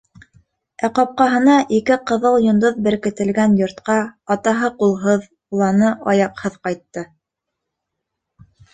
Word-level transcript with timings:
Ә 0.85 0.89
ҡапҡаһына 0.99 1.57
ике 1.79 1.97
ҡыҙыл 2.13 2.39
йондоҙ 2.47 2.81
беркетелгән 2.89 3.55
йортҡа 3.61 3.99
атаһы 4.39 4.73
ҡулһыҙ, 4.83 5.31
уланы 5.61 5.95
аяҡһыҙ 6.17 6.61
ҡайтты. 6.67 7.09